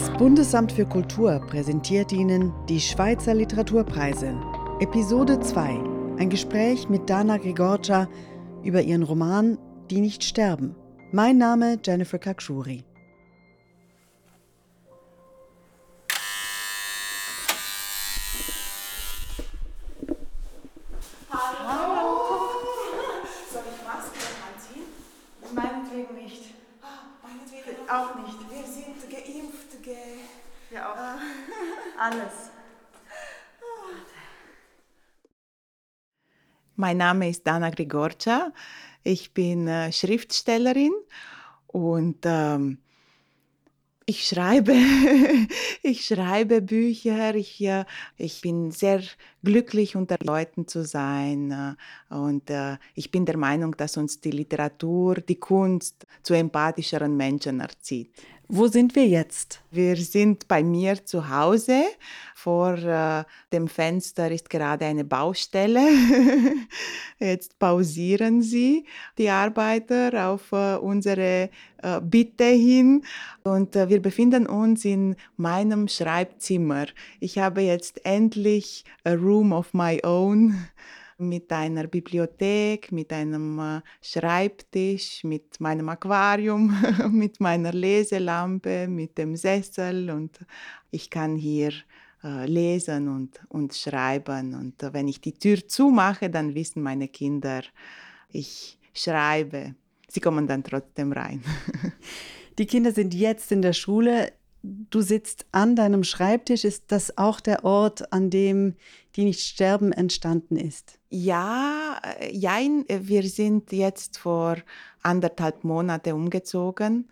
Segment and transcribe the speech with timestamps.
[0.00, 4.34] Das Bundesamt für Kultur präsentiert Ihnen die Schweizer Literaturpreise.
[4.80, 6.16] Episode 2.
[6.18, 8.08] Ein Gespräch mit Dana Grigorcia
[8.64, 9.58] über ihren Roman
[9.90, 10.74] Die nicht sterben.
[11.12, 12.82] Mein Name Jennifer Kakshuri.
[31.98, 32.50] Alles.
[36.76, 38.52] Mein Name ist Dana Grigorcia.
[39.02, 40.92] Ich bin äh, Schriftstellerin
[41.66, 42.78] und ähm,
[44.06, 44.72] ich schreibe,
[45.82, 47.34] ich schreibe Bücher.
[47.34, 47.84] Ich, äh,
[48.16, 49.02] ich bin sehr
[49.42, 51.76] glücklich, unter Leuten zu sein.
[52.10, 57.16] Äh, und äh, ich bin der Meinung, dass uns die Literatur, die Kunst zu empathischeren
[57.16, 58.10] Menschen erzieht.
[58.52, 59.60] Wo sind wir jetzt?
[59.70, 61.84] Wir sind bei mir zu Hause.
[62.34, 65.86] Vor äh, dem Fenster ist gerade eine Baustelle.
[67.20, 68.86] jetzt pausieren sie,
[69.18, 71.48] die Arbeiter, auf äh, unsere
[71.82, 73.04] äh, Bitte hin.
[73.44, 76.86] Und äh, wir befinden uns in meinem Schreibzimmer.
[77.20, 80.54] Ich habe jetzt endlich a room of my own
[81.18, 86.74] mit einer Bibliothek, mit einem äh, Schreibtisch, mit meinem Aquarium,
[87.10, 90.38] mit meiner Leselampe, mit dem Sessel und
[90.90, 91.72] ich kann hier
[92.24, 94.54] äh, lesen und, und schreiben.
[94.54, 97.62] Und äh, wenn ich die Tür zumache, dann wissen meine Kinder,
[98.28, 99.74] ich schreibe.
[100.08, 101.42] Sie kommen dann trotzdem rein.
[102.58, 104.32] Die Kinder sind jetzt in der Schule.
[104.62, 106.64] Du sitzt an deinem Schreibtisch.
[106.64, 108.74] Ist das auch der Ort, an dem
[109.16, 110.98] die nicht sterben entstanden ist?
[111.08, 114.56] Ja, äh, jein, wir sind jetzt vor
[115.02, 117.08] anderthalb Monaten umgezogen.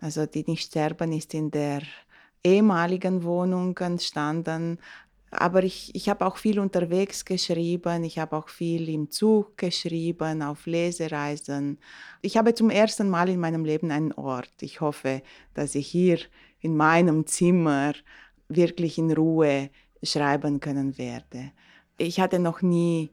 [0.00, 1.82] Also die nicht sterben ist in der
[2.44, 4.78] ehemaligen Wohnung entstanden.
[5.30, 10.40] Aber ich, ich habe auch viel unterwegs geschrieben, ich habe auch viel im Zug geschrieben,
[10.40, 11.78] auf Lesereisen.
[12.22, 14.54] Ich habe zum ersten Mal in meinem Leben einen Ort.
[14.60, 16.18] Ich hoffe, dass ich hier
[16.60, 17.92] in meinem Zimmer
[18.48, 19.70] wirklich in Ruhe
[20.02, 21.52] schreiben können werde.
[21.96, 23.10] Ich hatte noch nie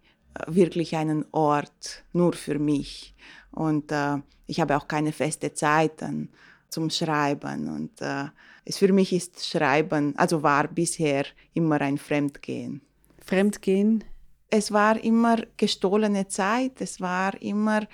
[0.47, 3.16] wirklich einen Ort nur für mich.
[3.51, 4.17] Und äh,
[4.47, 6.29] ich habe auch keine feste Zeiten
[6.69, 7.69] zum Schreiben.
[7.69, 8.25] Und äh,
[8.66, 12.81] es für mich ist Schreiben, also war bisher immer ein Fremdgehen.
[13.23, 14.03] Fremdgehen?
[14.50, 17.88] Es war immer gestohlene Zeit, es war immer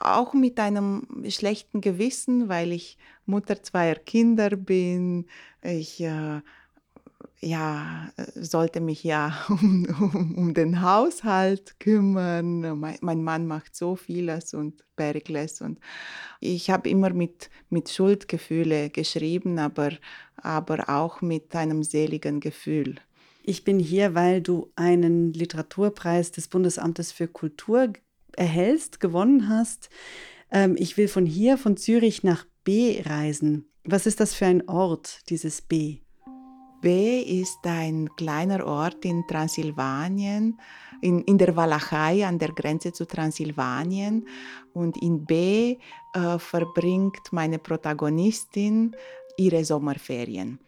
[0.00, 5.26] auch mit einem schlechten Gewissen, weil ich Mutter zweier Kinder bin.
[5.62, 6.40] Ich äh,
[7.44, 12.78] ja, sollte mich ja um, um, um den Haushalt kümmern.
[12.78, 15.80] Mein, mein, Mann macht so vieles und Perikles und
[16.40, 19.90] ich habe immer mit, mit Schuldgefühle geschrieben, aber,
[20.36, 22.96] aber auch mit einem seligen Gefühl.
[23.42, 27.92] Ich bin hier, weil du einen Literaturpreis des Bundesamtes für Kultur
[28.36, 29.90] erhältst, gewonnen hast.
[30.52, 33.66] Ähm, ich will von hier, von Zürich nach B reisen.
[33.84, 35.98] Was ist das für ein Ort, dieses B?
[36.80, 40.58] B ist ein kleiner Ort in Transsilvanien,
[41.00, 44.26] in, in der Walachei an der Grenze zu Transsilvanien.
[44.72, 45.78] Und in B
[46.14, 48.96] äh, verbringt meine Protagonistin
[49.36, 50.58] ihre Sommerferien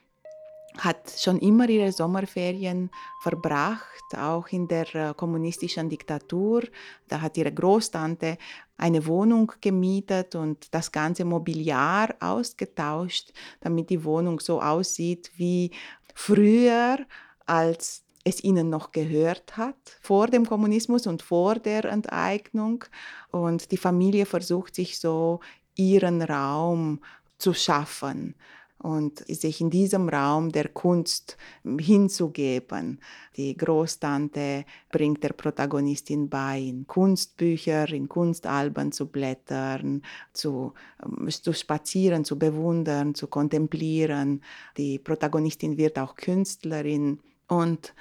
[0.78, 2.90] hat schon immer ihre Sommerferien
[3.22, 6.62] verbracht, auch in der äh, kommunistischen Diktatur.
[7.08, 8.38] Da hat ihre Großtante
[8.76, 15.70] eine Wohnung gemietet und das ganze Mobiliar ausgetauscht, damit die Wohnung so aussieht wie
[16.14, 16.98] früher,
[17.46, 22.84] als es ihnen noch gehört hat, vor dem Kommunismus und vor der Enteignung.
[23.30, 25.40] Und die Familie versucht sich so
[25.76, 27.00] ihren Raum
[27.38, 28.34] zu schaffen
[28.84, 33.00] und sich in diesem Raum der Kunst hinzugeben.
[33.34, 40.02] Die Großtante bringt der Protagonistin bei, in Kunstbücher, in Kunstalben zu blättern,
[40.34, 44.42] zu, ähm, zu spazieren, zu bewundern, zu kontemplieren.
[44.76, 47.94] Die Protagonistin wird auch Künstlerin und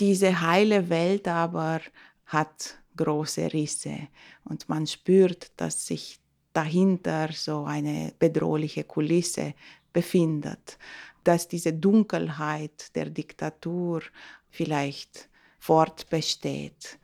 [0.00, 1.82] diese heile Welt aber
[2.26, 4.08] hat große Risse
[4.42, 6.18] und man spürt, dass sich
[6.52, 9.54] dahinter so eine bedrohliche Kulisse
[9.92, 10.78] befindet,
[11.24, 14.02] dass diese Dunkelheit der Diktatur
[14.50, 15.28] vielleicht
[15.58, 16.98] fortbesteht.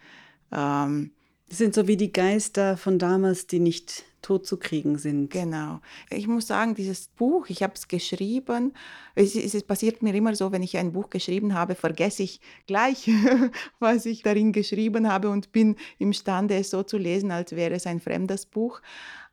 [0.53, 1.13] Ähm,
[1.49, 5.31] das sind so wie die Geister von damals, die nicht tot zu kriegen sind.
[5.31, 5.81] Genau.
[6.11, 8.75] Ich muss sagen, dieses Buch, ich habe es geschrieben.
[9.15, 13.09] Es, es, passiert mir immer so, wenn ich ein Buch geschrieben habe, vergesse ich gleich,
[13.79, 17.87] was ich darin geschrieben habe und bin imstande, es so zu lesen, als wäre es
[17.87, 18.81] ein fremdes Buch.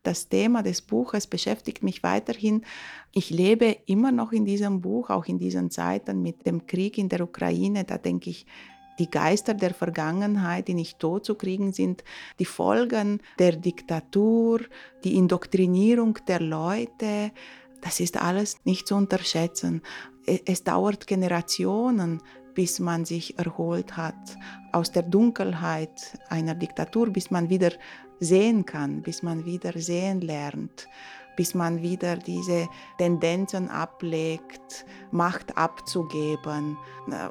[0.04, 2.66] Das Thema des Buches beschäftigt mich weiterhin.
[3.14, 7.08] Ich lebe immer noch in diesem Buch, auch in diesen Zeiten mit dem Krieg in
[7.08, 7.86] der Ukraine.
[7.86, 8.46] Da denke ich,
[9.00, 12.04] die Geister der Vergangenheit, die nicht tot zu kriegen sind,
[12.38, 14.60] die Folgen der Diktatur,
[15.04, 17.32] die Indoktrinierung der Leute,
[17.82, 19.82] das ist alles nicht zu unterschätzen.
[20.26, 22.22] E, es dauert Generationen,
[22.54, 24.38] bis man sich erholt hat
[24.72, 27.72] aus der Dunkelheit einer Diktatur, bis man wieder
[28.24, 30.88] sehen kann, bis man wieder sehen lernt,
[31.36, 32.68] bis man wieder diese
[32.98, 36.78] Tendenzen ablegt, Macht abzugeben,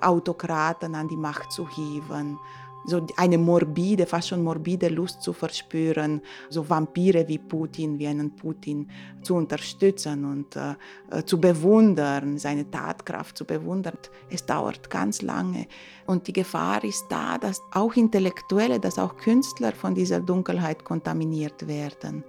[0.01, 2.39] Autokraten an die Macht zu hieven
[2.85, 6.21] so eine morbide, fast schon morbide Lust zu verspüren,
[6.51, 8.89] so Vampire wie Putin, wie einen Putin
[9.23, 13.99] zu unterstützen und äh, zu bewundern, seine Tatkraft zu bewundern.
[14.31, 15.67] Es dauert ganz lange
[16.07, 21.67] und die Gefahr ist da, dass auch Intellektuelle, dass auch Künstler von dieser Dunkelheit kontaminiert
[21.67, 22.25] werden.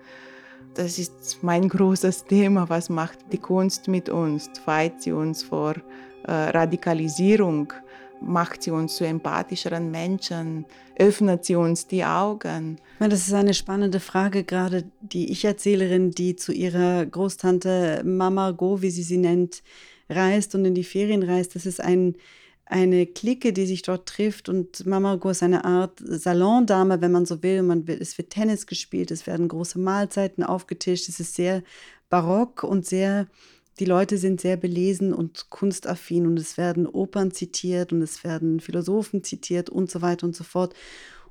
[0.74, 2.68] Das ist mein großes Thema.
[2.68, 4.50] Was macht die Kunst mit uns?
[4.66, 5.76] Feit sie uns vor
[6.24, 7.72] äh, Radikalisierung?
[8.26, 10.66] Macht sie uns zu empathischeren Menschen,
[10.98, 12.80] öffnet sie uns die Augen.
[13.00, 18.90] Das ist eine spannende Frage, gerade die Ich-Erzählerin, die zu ihrer Großtante Mama Go, wie
[18.90, 19.64] sie sie nennt,
[20.10, 21.56] reist und in die Ferien reist.
[21.56, 22.16] Das ist ein,
[22.66, 27.26] eine Clique, die sich dort trifft und Mama Go ist eine Art Salondame, wenn man
[27.26, 27.62] so will.
[27.64, 27.98] Man will.
[28.00, 31.64] Es wird Tennis gespielt, es werden große Mahlzeiten aufgetischt, es ist sehr
[32.10, 33.28] barock und sehr
[33.80, 38.60] die Leute sind sehr belesen und kunstaffin und es werden Opern zitiert und es werden
[38.60, 40.74] Philosophen zitiert und so weiter und so fort.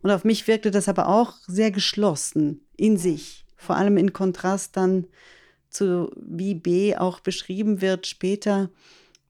[0.03, 4.77] Und auf mich wirkte das aber auch sehr geschlossen in sich, vor allem in Kontrast
[4.77, 5.07] dann
[5.71, 8.71] zu, wie B auch beschrieben wird später,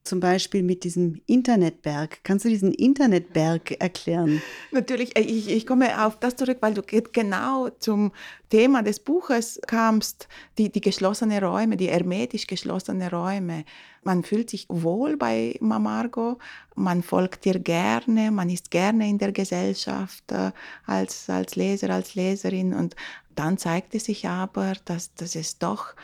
[0.04, 2.20] zum Beispiel mit diesem Internetberg.
[2.25, 4.43] Kannst du diesen Internetberg erklären?
[4.72, 8.12] Natürlich, äh, ich, ich komme auf das zurück, weil du genau zum
[8.50, 10.28] Thema des Buches kamst,
[10.58, 13.64] die, die geschlossenen Räume, die hermetisch geschlossenen Räume.
[14.02, 16.38] Man fühlt sich wohl bei Mamargo,
[16.75, 20.50] man folgt dir gerne, man ist gerne in der Gesellschaft äh,
[20.84, 22.96] als, als Leser, als Leserin und
[23.34, 25.94] dann zeigte sich aber, dass, dass es doch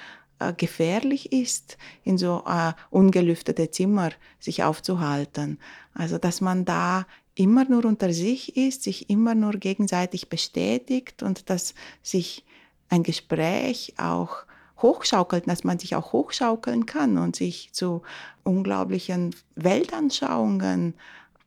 [0.57, 5.59] gefährlich ist, in so äh, ungelüftete Zimmer sich aufzuhalten.
[5.95, 11.51] Also dass man da immer nur unter sich ist, sich immer nur gegenseitig bestätigt und
[11.51, 12.45] dass sich
[12.89, 14.45] ein Gespräch auch
[14.81, 18.03] hochschaukelt, dass man sich auch hochschaukeln kann und sich zu
[18.45, 20.95] unglaublichen Weltanschauungen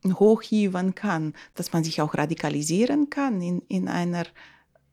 [0.04, 4.24] hochhievern kann, dass man sich auch radikalisieren kann in, in einer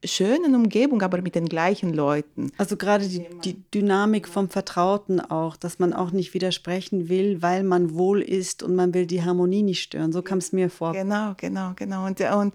[0.04, 2.52] schönen Umgebung, aber mit den gleichen Leuten.
[2.58, 7.64] Also gerade die, die, Dynamik vom Vertrauten auch, dass man auch nicht widersprechen will, weil
[7.64, 10.12] man wohl ist und man will die Harmonie nicht stören.
[10.12, 10.94] So kam es mir vor.
[10.94, 12.06] Genau, genau, genau.
[12.06, 12.54] Und, und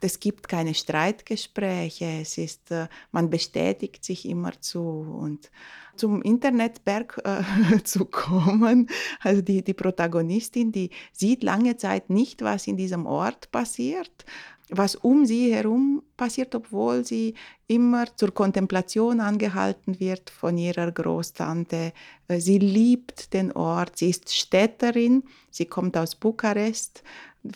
[0.00, 2.06] es gibt keine Streitgespräche.
[2.22, 5.50] Es ist, äh, man bestätigt sich immer zu und
[5.96, 8.88] zum Internetberg äh, zu kommen.
[9.20, 14.24] Also die, die Protagonistin, die sieht lange Zeit nicht, was in diesem Ort passiert,
[14.70, 17.34] was um sie herum passiert, obwohl sie
[17.68, 21.92] immer zur Kontemplation angehalten wird von ihrer Großtante.
[22.28, 27.02] Äh, sie liebt den Ort, sie ist Städterin, sie kommt aus Bukarest,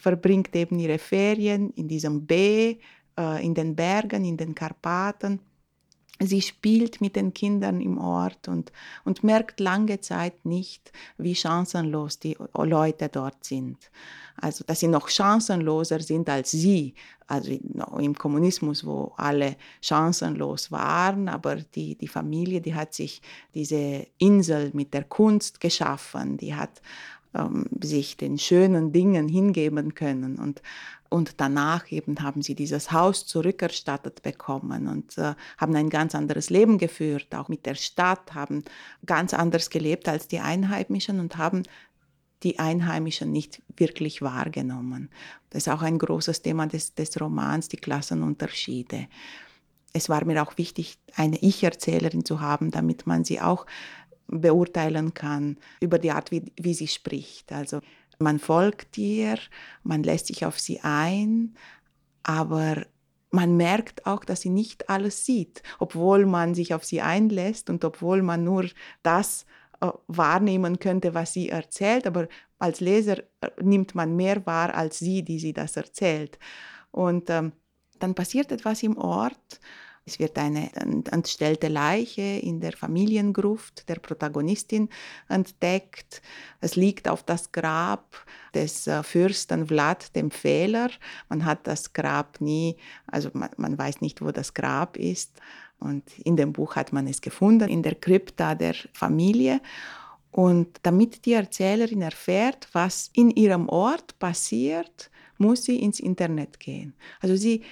[0.00, 2.76] verbringt eben ihre Ferien in diesem B,
[3.18, 5.40] äh, in den Bergen, in den Karpaten
[6.22, 8.72] Sie spielt mit den Kindern im Ort und,
[9.04, 13.78] und merkt lange Zeit nicht, wie chancenlos die Leute dort sind.
[14.36, 16.94] Also, dass sie noch chancenloser sind als sie,
[17.26, 17.52] also
[17.98, 23.22] im Kommunismus, wo alle chancenlos waren, aber die, die Familie, die hat sich
[23.54, 26.82] diese Insel mit der Kunst geschaffen, die hat
[27.34, 30.38] ähm, sich den schönen Dingen hingeben können.
[30.38, 30.62] Und,
[31.08, 36.50] und danach eben haben sie dieses Haus zurückerstattet bekommen und äh, haben ein ganz anderes
[36.50, 38.64] Leben geführt, auch mit der Stadt, haben
[39.06, 41.62] ganz anders gelebt als die Einheimischen und haben
[42.42, 45.10] die Einheimischen nicht wirklich wahrgenommen.
[45.50, 49.08] Das ist auch ein großes Thema des, des Romans, die Klassenunterschiede.
[49.92, 53.66] Es war mir auch wichtig, eine Ich-Erzählerin zu haben, damit man sie auch
[54.30, 57.52] beurteilen kann über die Art, wie, wie sie spricht.
[57.52, 57.80] Also
[58.18, 59.38] man folgt ihr,
[59.82, 61.54] man lässt sich auf sie ein,
[62.22, 62.86] aber
[63.30, 67.84] man merkt auch, dass sie nicht alles sieht, obwohl man sich auf sie einlässt und
[67.84, 68.66] obwohl man nur
[69.02, 69.46] das
[69.80, 74.98] äh, wahrnehmen könnte, was sie erzählt, aber als Leser äh, nimmt man mehr wahr als
[74.98, 76.38] sie, die sie das erzählt.
[76.90, 77.52] Und ähm,
[77.98, 79.60] dann passiert etwas im Ort
[80.10, 80.70] es wird eine
[81.10, 84.88] entstellte Leiche in der Familiengruft der Protagonistin
[85.28, 86.20] entdeckt.
[86.60, 88.16] Es liegt auf das Grab
[88.52, 90.90] des äh, Fürsten Vlad dem Fehler.
[91.28, 92.76] Man hat das Grab nie,
[93.06, 95.40] also man, man weiß nicht, wo das Grab ist.
[95.78, 99.60] Und in dem Buch hat man es gefunden, in der Krypta der Familie.
[100.32, 106.94] Und damit die Erzählerin erfährt, was in ihrem Ort passiert, muss sie ins Internet gehen.
[107.20, 107.62] Also sie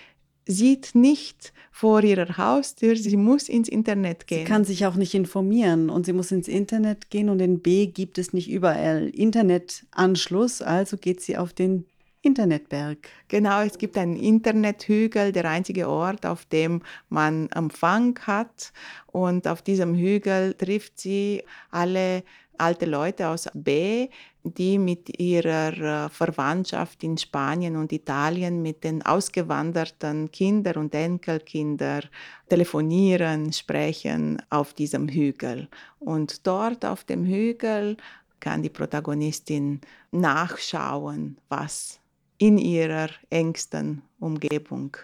[0.48, 4.40] sieht nicht vor ihrer Haustür, sie muss ins Internet gehen.
[4.40, 7.86] Sie kann sich auch nicht informieren und sie muss ins Internet gehen und in B
[7.86, 11.84] gibt es nicht überall Internetanschluss, also geht sie auf den
[12.22, 12.98] Internetberg.
[13.28, 18.72] Genau, es gibt einen Internethügel, der einzige Ort, auf dem man Empfang hat.
[19.06, 22.24] Und auf diesem Hügel trifft sie alle
[22.58, 24.08] alte Leute aus B,
[24.42, 32.04] die mit ihrer äh, Verwandtschaft in Spanien und Italien mit den ausgewanderten Kindern und Enkelkindern
[32.48, 35.68] telefonieren, sprechen auf diesem Hügel.
[35.98, 37.96] Und dort auf dem Hügel
[38.40, 39.80] kann die Protagonistin
[40.12, 42.00] nachschauen, was
[42.38, 44.96] in ihrer engsten Umgebung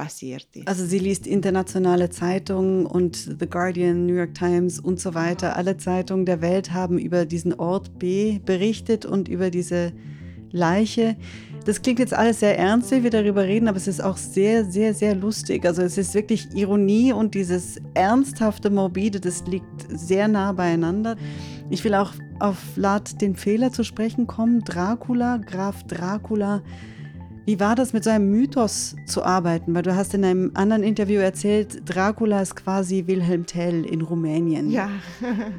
[0.00, 0.66] passiert ist.
[0.66, 5.56] Also sie liest internationale Zeitungen und The Guardian, New York Times und so weiter.
[5.56, 9.92] Alle Zeitungen der Welt haben über diesen Ort B berichtet und über diese
[10.52, 11.16] Leiche.
[11.66, 14.64] Das klingt jetzt alles sehr ernst, wie wir darüber reden, aber es ist auch sehr,
[14.64, 15.66] sehr, sehr lustig.
[15.66, 21.16] Also es ist wirklich Ironie und dieses ernsthafte, morbide, das liegt sehr nah beieinander.
[21.68, 24.64] Ich will auch auf Vlad den Fehler zu sprechen kommen.
[24.64, 26.62] Dracula, Graf Dracula
[27.50, 29.74] wie war das mit so einem Mythos zu arbeiten?
[29.74, 34.70] Weil du hast in einem anderen Interview erzählt, Dracula ist quasi Wilhelm Tell in Rumänien.
[34.70, 34.88] Ja.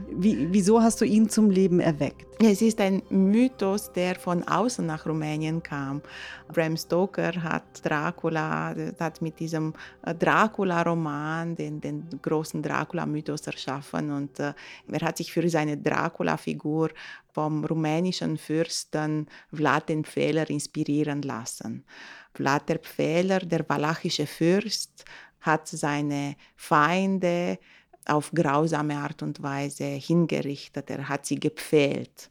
[0.10, 2.26] Wie, wieso hast du ihn zum Leben erweckt?
[2.42, 6.02] Es ist ein Mythos, der von außen nach Rumänien kam.
[6.48, 9.74] Bram Stoker hat Dracula, hat mit diesem
[10.06, 14.54] äh, Dracula-Roman den, den großen Dracula-Mythos erschaffen und äh,
[14.92, 16.90] er hat sich für seine Dracula-Figur
[17.34, 21.86] vom rumänischen Fürsten Vlad den Pfähler inspirieren lassen.
[22.34, 25.06] Vlad der Pfähler, der walachische Fürst,
[25.42, 27.60] hat seine Feinde
[28.06, 32.30] auf grausame Art und Weise hingerichtet, er hat sie gepfählt.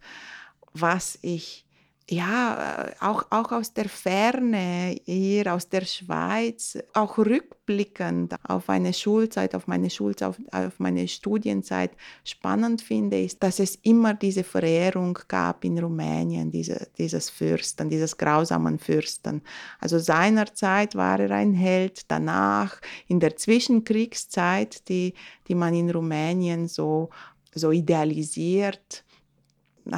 [0.73, 1.67] Was ich
[2.09, 8.93] ja, äh, auch, auch aus der Ferne, hier aus der Schweiz, auch rückblickend auf eine
[8.93, 11.93] Schulzeit, auf meine Schulzeit, auf, auf meine Studienzeit
[12.25, 18.17] spannend finde, ist, dass es immer diese Verehrung gab in Rumänien, diese, dieses Fürsten, dieses
[18.17, 19.43] grausamen Fürsten.
[19.79, 25.15] Also seinerzeit war er ein Held, danach in der Zwischenkriegszeit, die,
[25.47, 27.11] die man in Rumänien so,
[27.55, 29.05] so idealisiert,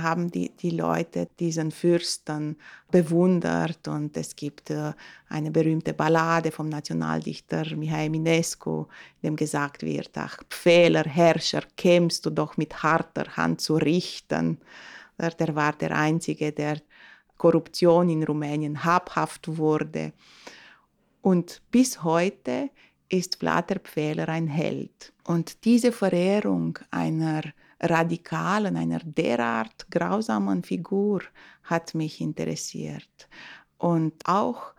[0.01, 2.57] haben die, die Leute diesen Fürsten
[2.91, 4.93] bewundert und es gibt äh,
[5.29, 8.87] eine berühmte Ballade vom Nationaldichter Mihai Minescu,
[9.21, 14.59] in dem gesagt wird, ach, Pfähler, Herrscher, kämst du doch mit harter Hand zu richten.
[15.19, 16.81] Der war der Einzige, der
[17.37, 20.13] Korruption in Rumänien habhaft wurde.
[21.23, 22.71] Und bis heute
[23.09, 25.13] ist Vlater Pfähler ein Held.
[25.25, 27.43] Und diese Verehrung einer
[27.83, 31.23] radikalen, einer derart grausamen Figur
[31.65, 33.29] hat mich interessiert.
[33.79, 34.75] Und auch,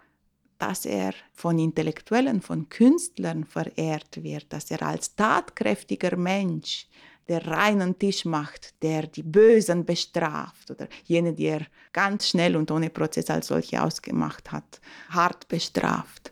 [0.58, 6.88] dass er von Intellektuellen, von Künstlern verehrt wird, dass er als tatkräftiger Mensch
[7.28, 12.70] der reinen Tisch macht, der die Bösen bestraft oder jene, die er ganz schnell und
[12.72, 16.32] ohne Prozess als solche ausgemacht hat, hart bestraft.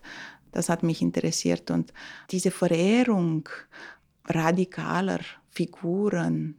[0.50, 1.92] Das hat mich interessiert und
[2.30, 3.48] diese Verehrung
[4.26, 6.58] radikaler Figuren,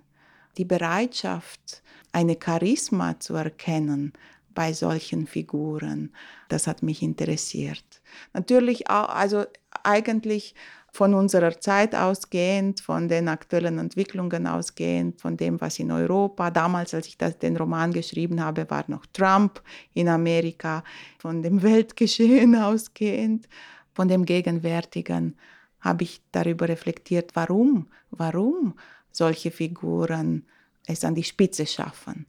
[0.57, 1.81] die Bereitschaft,
[2.12, 4.13] eine Charisma zu erkennen
[4.53, 6.13] bei solchen Figuren,
[6.48, 8.01] das hat mich interessiert.
[8.33, 9.45] Natürlich auch, also
[9.83, 10.53] eigentlich
[10.91, 16.93] von unserer Zeit ausgehend, von den aktuellen Entwicklungen ausgehend, von dem, was in Europa, damals,
[16.93, 19.63] als ich das, den Roman geschrieben habe, war noch Trump
[19.95, 20.83] in Amerika,
[21.17, 23.50] von dem Weltgeschehen ausgehend,
[23.95, 25.36] von dem Gegenwärtigen,
[25.79, 28.75] habe ich darüber reflektiert, warum, warum
[29.13, 30.46] solche Figuren
[30.86, 32.25] es an die Spitze schaffen.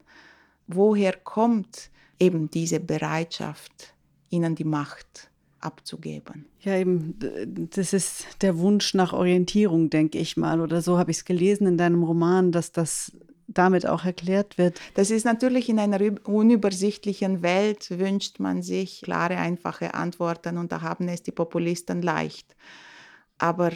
[0.69, 3.95] Woher kommt eben diese Bereitschaft,
[4.31, 6.47] ihnen die Macht abzugeben?
[6.61, 7.19] Ja, eben,
[7.75, 10.61] das ist der Wunsch nach Orientierung, denke ich mal.
[10.61, 13.13] Oder so habe ich es gelesen in deinem Roman, dass das
[13.47, 14.81] damit auch erklärt wird.
[14.95, 20.81] Das ist natürlich in einer unübersichtlichen Welt, wünscht man sich klare, einfache Antworten und da
[20.81, 22.57] haben es die Populisten leicht.
[23.39, 23.73] Aber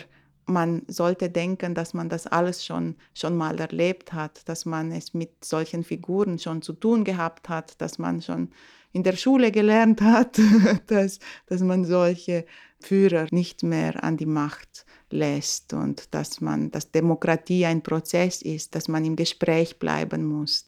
[0.48, 5.14] man sollte denken, dass man das alles schon, schon mal erlebt hat, dass man es
[5.14, 8.50] mit solchen Figuren schon zu tun gehabt hat, dass man schon
[8.92, 10.40] in der Schule gelernt hat,
[10.86, 12.46] dass, dass man solche
[12.80, 18.74] Führer nicht mehr an die Macht lässt und dass man, dass Demokratie ein Prozess ist,
[18.74, 20.64] dass man im Gespräch bleiben muss.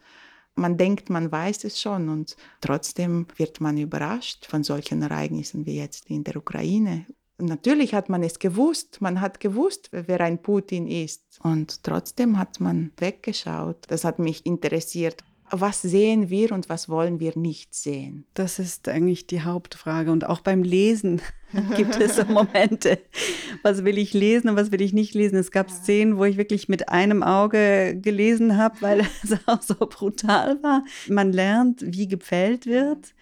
[0.56, 5.76] Man denkt, man weiß es schon und trotzdem wird man überrascht von solchen Ereignissen wie
[5.76, 7.06] jetzt in der Ukraine
[7.40, 11.22] natürlich hat man es gewusst, man hat gewusst, wer ein Putin ist.
[11.42, 13.84] Und trotzdem hat man weggeschaut.
[13.88, 15.24] Das hat mich interessiert.
[15.52, 18.24] Was sehen wir und was wollen wir nicht sehen?
[18.34, 20.12] Das ist eigentlich die Hauptfrage.
[20.12, 21.20] Und auch beim Lesen
[21.76, 23.00] gibt es so Momente.
[23.62, 25.36] Was will ich lesen und was will ich nicht lesen?
[25.36, 29.74] Es gab Szenen, wo ich wirklich mit einem Auge gelesen habe, weil es auch so
[29.74, 30.84] brutal war.
[31.08, 33.12] Man lernt, wie gepfählt wird.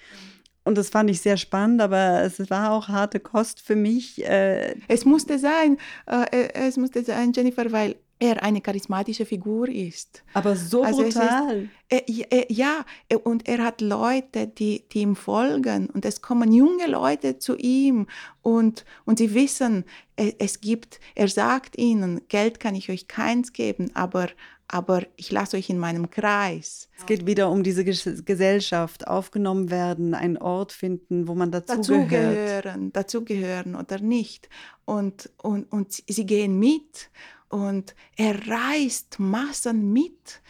[0.68, 4.22] Und das fand ich sehr spannend, aber es war auch harte Kost für mich.
[4.22, 9.66] Äh, es musste sein, äh, äh, es musste sein, Jennifer, weil er eine charismatische Figur
[9.66, 10.24] ist.
[10.34, 11.70] Aber so also brutal.
[11.88, 12.84] Ist, äh, ja,
[13.24, 18.06] und er hat Leute, die, die ihm folgen und es kommen junge Leute zu ihm
[18.42, 23.90] und, und sie wissen, es gibt, er sagt ihnen, Geld kann ich euch keins geben,
[23.94, 24.28] aber,
[24.68, 26.90] aber ich lasse euch in meinem Kreis.
[26.98, 32.66] Es geht wieder um diese Gesellschaft, aufgenommen werden, einen Ort finden, wo man dazugehört.
[32.66, 34.50] Dazugehören, dazugehören oder nicht.
[34.84, 37.10] Und, und, und sie gehen mit
[37.48, 40.42] und er reißt Massen mit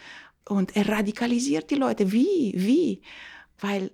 [0.49, 2.11] und er radikalisiert die Leute.
[2.11, 2.53] Wie?
[2.57, 3.03] Wie?
[3.61, 3.93] Weil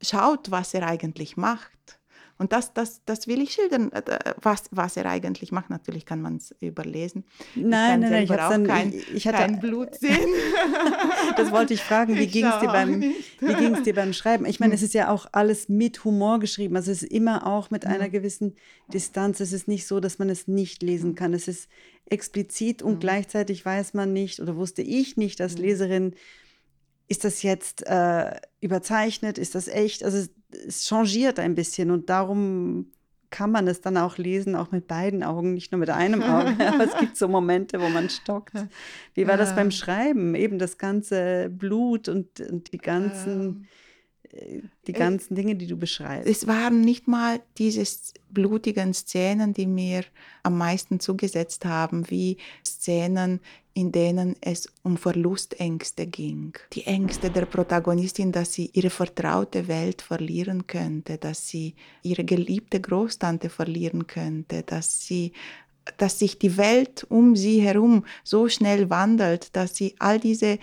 [0.00, 1.97] schaut, was er eigentlich macht.
[2.38, 5.70] Und das, das, das will ich schildern, äh, was, was er eigentlich macht.
[5.70, 7.24] Natürlich kann man es überlesen.
[7.56, 10.28] Nein, nein, nein, ich habe kein, ich hatte, kein Blut sehen.
[11.36, 13.12] das wollte ich fragen, wie ging es dir, beim,
[13.84, 14.46] dir beim Schreiben?
[14.46, 16.76] Ich meine, es ist ja auch alles mit Humor geschrieben.
[16.76, 18.54] Also es ist immer auch mit einer gewissen
[18.92, 19.40] Distanz.
[19.40, 21.34] Es ist nicht so, dass man es nicht lesen kann.
[21.34, 21.68] Es ist
[22.06, 26.14] explizit und gleichzeitig weiß man nicht oder wusste ich nicht als Leserin,
[27.08, 30.04] ist das jetzt äh, überzeichnet, ist das echt?
[30.04, 30.30] Also es,
[30.66, 32.92] es changiert ein bisschen und darum
[33.30, 36.56] kann man es dann auch lesen, auch mit beiden Augen, nicht nur mit einem Auge.
[36.66, 38.54] Aber es gibt so Momente, wo man stockt.
[39.14, 40.34] Wie war das beim Schreiben?
[40.34, 43.68] Eben das ganze Blut und, und die ganzen
[44.86, 46.28] die äh, ganzen Dinge, die du beschreibst.
[46.28, 47.84] Es waren nicht mal diese
[48.30, 50.04] blutigen Szenen, die mir
[50.42, 53.40] am meisten zugesetzt haben, wie Szenen,
[53.74, 56.52] in denen es um Verlustängste ging.
[56.72, 62.80] Die Ängste der Protagonistin, dass sie ihre vertraute Welt verlieren könnte, dass sie ihre geliebte
[62.80, 65.32] Großtante verlieren könnte, dass sie
[65.96, 70.58] dass sich die Welt um sie herum so schnell wandelt, dass sie all diese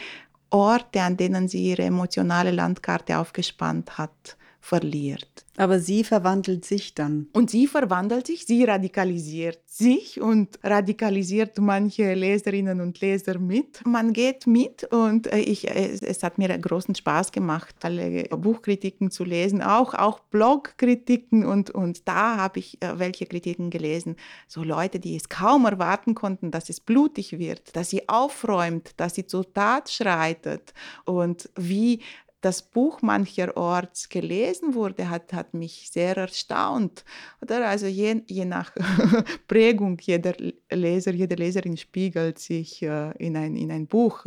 [0.56, 5.45] Orte, an denen sie ihre emotionale Landkarte aufgespannt hat, verliert.
[5.58, 7.28] Aber sie verwandelt sich dann.
[7.34, 13.86] Und sie verwandelt sich, sie radikalisiert sich und radikalisiert manche Leserinnen und Leser mit.
[13.86, 19.12] Man geht mit und äh, ich, äh, es hat mir großen Spaß gemacht, alle Buchkritiken
[19.12, 24.16] zu lesen, auch, auch Blogkritiken und, und da habe ich äh, welche Kritiken gelesen.
[24.48, 29.16] So Leute, die es kaum erwarten konnten, dass es blutig wird, dass sie aufräumt, dass
[29.16, 30.74] sie zur Tat schreitet
[31.06, 32.02] und wie
[32.46, 37.04] das Buch mancherorts gelesen wurde, hat, hat mich sehr erstaunt.
[37.42, 37.68] Oder?
[37.68, 38.72] Also je, je nach
[39.48, 40.36] Prägung jeder
[40.70, 44.26] Leser, jede Leserin spiegelt sich äh, in, ein, in ein Buch.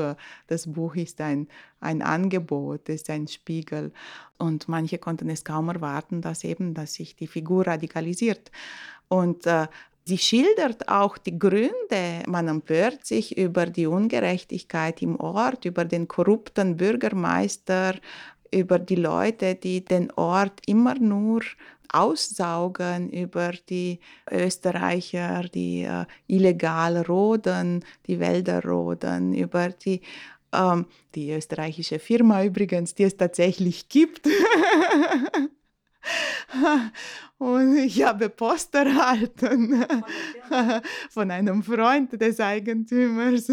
[0.49, 1.47] Das Buch ist ein,
[1.79, 3.93] ein Angebot, ist ein Spiegel.
[4.37, 8.51] Und manche konnten es kaum erwarten, dass eben, dass sich die Figur radikalisiert.
[9.07, 9.69] Und äh,
[10.09, 12.23] Sie schildert auch die Gründe.
[12.27, 17.95] Man empört sich über die Ungerechtigkeit im Ort, über den korrupten Bürgermeister,
[18.51, 21.43] über die Leute, die den Ort immer nur
[21.93, 30.01] aussaugen über die Österreicher, die äh, illegal roden, die Wälder roden, über die,
[30.55, 34.27] ähm, die österreichische Firma übrigens, die es tatsächlich gibt.
[37.39, 39.85] Und ich habe Post erhalten
[41.11, 43.49] von einem Freund des Eigentümers.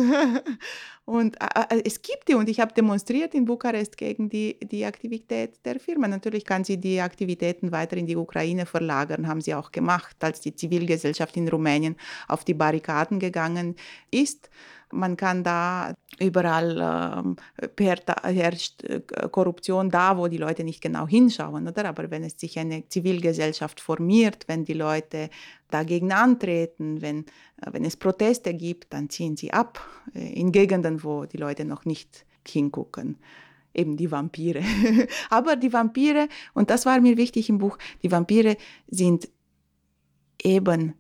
[1.06, 4.86] Und äh, äh, es gibt die und ich habe demonstriert in Bukarest gegen die, die
[4.86, 6.08] Aktivität der Firma.
[6.08, 10.42] Natürlich kann sie die Aktivitäten weiter in die Ukraine verlagern, haben sie auch gemacht, als
[10.42, 11.96] die Zivilgesellschaft in Rumänien
[12.28, 13.76] auf die Barrikaden gegangen
[14.10, 14.50] ist.
[14.92, 17.36] Man kann da überall
[17.78, 18.84] äh, herrscht
[19.32, 21.86] Korruption da, wo die Leute nicht genau hinschauen, oder?
[21.86, 25.30] Aber wenn es sich eine Zivilgesellschaft formiert, wenn die Leute
[25.70, 27.26] dagegen antreten, wenn,
[27.62, 31.66] äh, wenn es Proteste gibt, dann ziehen sie ab äh, in Gegenden, wo die Leute
[31.66, 33.18] noch nicht hingucken
[33.78, 34.64] eben die Vampire.
[35.30, 38.56] Aber die Vampire, und das war mir wichtig im Buch, die Vampire
[38.88, 39.28] sind
[40.42, 40.94] eben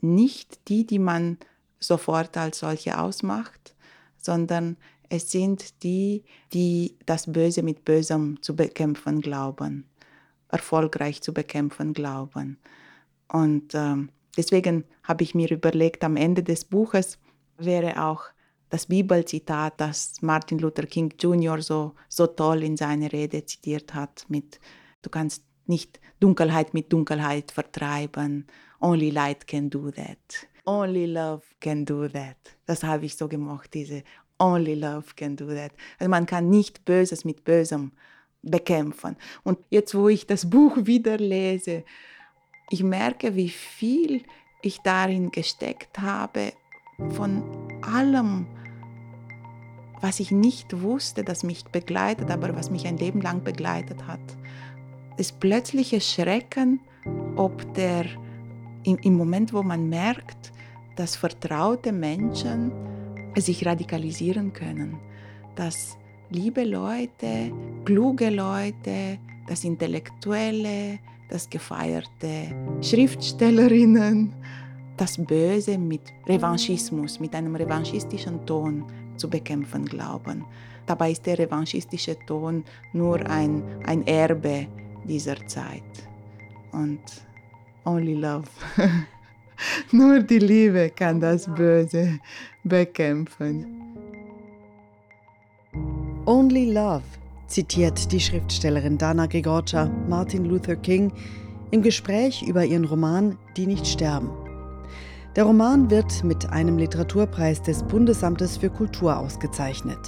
[0.00, 1.36] nicht die, die man
[1.78, 3.74] sofort als solche ausmacht,
[4.16, 4.76] sondern
[5.08, 9.88] es sind die, die das Böse mit Bösem zu bekämpfen glauben,
[10.48, 12.58] erfolgreich zu bekämpfen glauben.
[13.28, 17.18] Und ähm, deswegen habe ich mir überlegt, am Ende des Buches
[17.58, 18.24] wäre auch
[18.68, 21.62] das Bibelzitat, das Martin Luther King Jr.
[21.62, 24.58] so, so toll in seiner Rede zitiert hat, mit
[25.02, 28.46] Du kannst nicht Dunkelheit mit Dunkelheit vertreiben.
[28.80, 30.48] Only light can do that.
[30.66, 32.36] Only love can do that.
[32.66, 34.02] Das habe ich so gemacht, diese
[34.38, 35.72] Only love can do that.
[35.98, 37.92] Also man kann nicht Böses mit Bösem
[38.42, 39.16] bekämpfen.
[39.44, 41.84] Und jetzt, wo ich das Buch wieder lese,
[42.70, 44.24] ich merke, wie viel
[44.62, 46.52] ich darin gesteckt habe
[47.10, 47.42] von
[47.82, 48.46] allem,
[50.00, 54.20] was ich nicht wusste, das mich begleitet, aber was mich ein Leben lang begleitet hat.
[55.16, 56.80] Das plötzliche Schrecken,
[57.36, 58.06] ob der
[58.84, 60.52] im, Moment, wo man merkt,
[60.96, 62.72] dass vertraute Menschen
[63.36, 64.98] sich radikalisieren können,
[65.54, 65.96] dass
[66.30, 67.52] liebe Leute,
[67.84, 74.34] kluge Leute, das Intellektuelle, das gefeierte Schriftstellerinnen,
[74.96, 78.84] das Böse mit Revanchismus, mit einem revanchistischen Ton
[79.16, 80.44] zu bekämpfen glauben.
[80.86, 84.66] Dabei ist der revanchistische Ton nur ein, ein Erbe
[85.04, 85.82] dieser Zeit.
[86.72, 87.00] Und
[87.84, 88.48] only love.
[89.92, 92.18] nur die Liebe kann das Böse
[92.64, 93.66] bekämpfen.
[96.26, 97.04] Only Love
[97.46, 101.12] zitiert die Schriftstellerin Dana Gregorcha Martin Luther King
[101.70, 104.30] im Gespräch über ihren Roman Die nicht sterben.
[105.36, 109.98] Der Roman wird mit einem Literaturpreis des Bundesamtes für Kultur ausgezeichnet.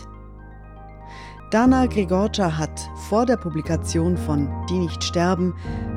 [1.50, 5.54] Dana Gregorcha hat vor der Publikation von Die nicht sterben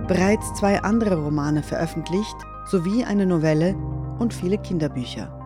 [0.07, 3.75] bereits zwei andere Romane veröffentlicht sowie eine Novelle
[4.19, 5.37] und viele Kinderbücher.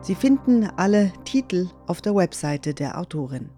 [0.00, 3.50] Sie finden alle Titel auf der Webseite der Autorin.